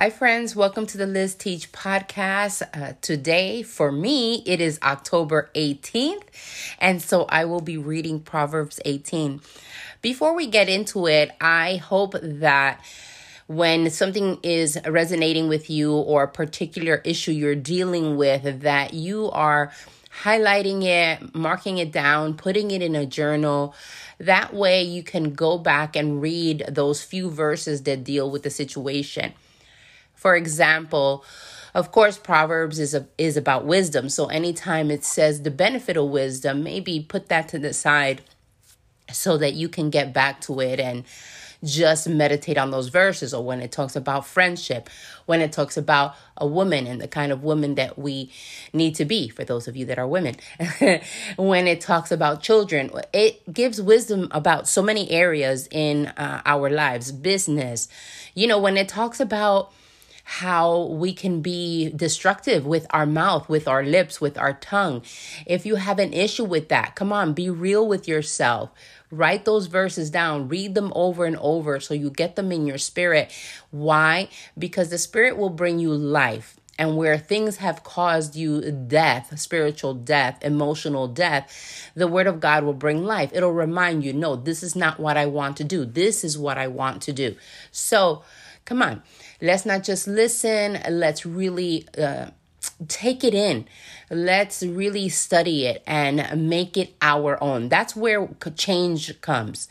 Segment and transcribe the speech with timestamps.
[0.00, 0.54] Hi, friends.
[0.54, 2.62] Welcome to the Liz Teach podcast.
[2.72, 6.22] Uh, today, for me, it is October 18th,
[6.78, 9.40] and so I will be reading Proverbs 18.
[10.00, 12.80] Before we get into it, I hope that
[13.48, 19.32] when something is resonating with you or a particular issue you're dealing with, that you
[19.32, 19.72] are
[20.22, 23.74] highlighting it, marking it down, putting it in a journal.
[24.18, 28.50] That way, you can go back and read those few verses that deal with the
[28.50, 29.32] situation.
[30.18, 31.24] For example,
[31.74, 34.08] of course, Proverbs is a, is about wisdom.
[34.08, 38.22] So anytime it says the benefit of wisdom, maybe put that to the side
[39.12, 41.04] so that you can get back to it and
[41.62, 44.90] just meditate on those verses or when it talks about friendship,
[45.26, 48.32] when it talks about a woman and the kind of woman that we
[48.72, 50.34] need to be, for those of you that are women,
[51.36, 56.68] when it talks about children, it gives wisdom about so many areas in uh, our
[56.68, 57.86] lives, business.
[58.34, 59.72] You know, when it talks about
[60.30, 65.00] how we can be destructive with our mouth, with our lips, with our tongue.
[65.46, 68.68] If you have an issue with that, come on, be real with yourself.
[69.10, 72.76] Write those verses down, read them over and over so you get them in your
[72.76, 73.32] spirit.
[73.70, 74.28] Why?
[74.58, 79.94] Because the spirit will bring you life and where things have caused you death, spiritual
[79.94, 83.30] death, emotional death, the word of God will bring life.
[83.32, 85.86] It'll remind you, no, this is not what I want to do.
[85.86, 87.34] This is what I want to do.
[87.72, 88.24] So,
[88.68, 89.02] come on.
[89.40, 92.26] Let's not just listen, let's really uh,
[92.86, 93.66] take it in.
[94.10, 97.70] Let's really study it and make it our own.
[97.70, 99.68] That's where change comes.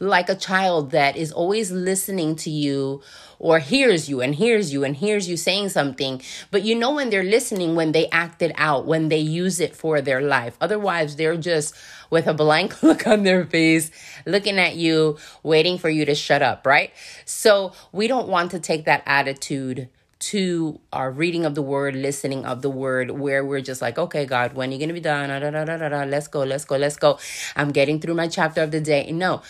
[0.00, 3.02] Like a child that is always listening to you
[3.38, 7.10] or hears you and hears you and hears you saying something, but you know when
[7.10, 10.56] they're listening when they act it out, when they use it for their life.
[10.60, 11.74] Otherwise, they're just
[12.08, 13.90] with a blank look on their face,
[14.26, 16.92] looking at you, waiting for you to shut up, right?
[17.24, 19.88] So we don't want to take that attitude
[20.20, 24.24] to our reading of the word, listening of the word, where we're just like, okay,
[24.24, 25.30] God, when are you going to be done?
[25.30, 27.18] Da, da, da, da, da, let's go, let's go, let's go.
[27.56, 29.10] I'm getting through my chapter of the day.
[29.10, 29.42] No,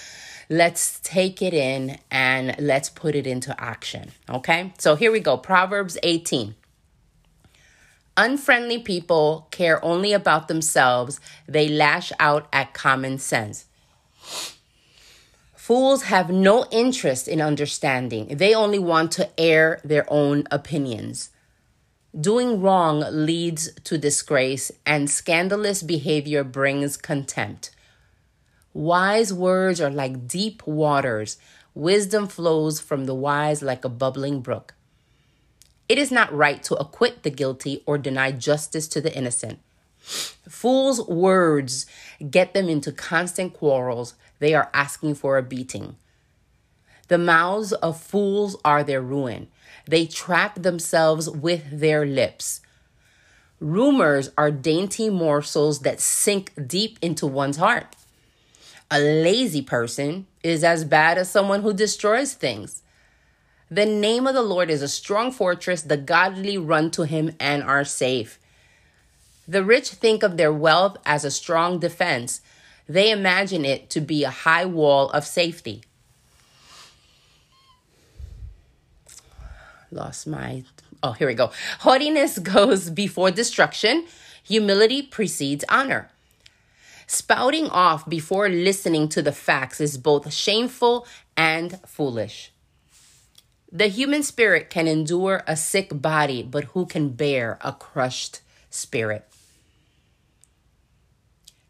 [0.52, 4.12] let's take it in and let's put it into action.
[4.28, 6.54] Okay, so here we go Proverbs 18.
[8.18, 11.18] Unfriendly people care only about themselves,
[11.48, 13.64] they lash out at common sense.
[15.54, 21.30] Fools have no interest in understanding, they only want to air their own opinions.
[22.20, 27.70] Doing wrong leads to disgrace, and scandalous behavior brings contempt.
[28.74, 31.36] Wise words are like deep waters.
[31.74, 34.74] Wisdom flows from the wise like a bubbling brook.
[35.88, 39.58] It is not right to acquit the guilty or deny justice to the innocent.
[39.98, 41.86] Fools' words
[42.30, 44.14] get them into constant quarrels.
[44.38, 45.96] They are asking for a beating.
[47.08, 49.48] The mouths of fools are their ruin.
[49.86, 52.60] They trap themselves with their lips.
[53.60, 57.94] Rumors are dainty morsels that sink deep into one's heart.
[58.94, 62.82] A lazy person is as bad as someone who destroys things.
[63.70, 65.80] The name of the Lord is a strong fortress.
[65.80, 68.38] The godly run to him and are safe.
[69.48, 72.42] The rich think of their wealth as a strong defense.
[72.86, 75.84] They imagine it to be a high wall of safety.
[79.90, 80.64] Lost my.
[81.02, 81.50] Oh, here we go.
[81.78, 84.04] Haughtiness goes before destruction,
[84.42, 86.10] humility precedes honor.
[87.12, 91.06] Spouting off before listening to the facts is both shameful
[91.36, 92.52] and foolish.
[93.70, 98.40] The human spirit can endure a sick body, but who can bear a crushed
[98.70, 99.28] spirit?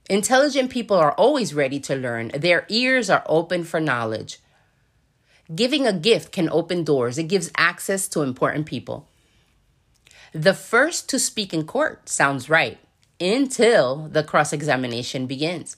[0.08, 2.28] Intelligent people are always ready to learn.
[2.28, 4.38] Their ears are open for knowledge.
[5.53, 9.09] Giving a gift can open doors, it gives access to important people.
[10.32, 12.78] The first to speak in court sounds right
[13.22, 15.77] until the cross examination begins.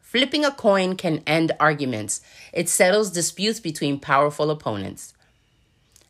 [0.00, 2.22] Flipping a coin can end arguments,
[2.52, 5.12] it settles disputes between powerful opponents.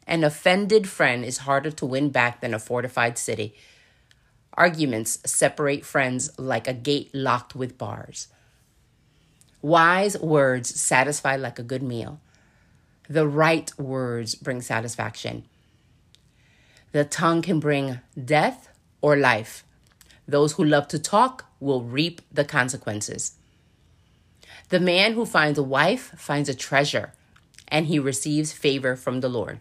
[0.07, 3.55] An offended friend is harder to win back than a fortified city.
[4.55, 8.29] Arguments separate friends like a gate locked with bars.
[9.61, 12.21] Wise words satisfy like a good meal.
[13.09, 15.45] The right words bring satisfaction.
[16.93, 18.69] The tongue can bring death
[19.01, 19.65] or life.
[20.29, 23.33] Those who love to talk will reap the consequences.
[24.69, 27.15] The man who finds a wife finds a treasure,
[27.69, 29.61] and he receives favor from the Lord.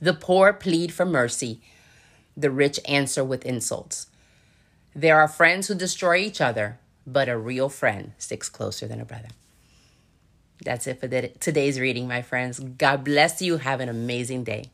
[0.00, 1.60] The poor plead for mercy,
[2.36, 4.06] the rich answer with insults.
[4.94, 9.04] There are friends who destroy each other, but a real friend sticks closer than a
[9.04, 9.28] brother.
[10.64, 12.60] That's it for today's reading, my friends.
[12.60, 13.56] God bless you.
[13.58, 14.70] Have an amazing day.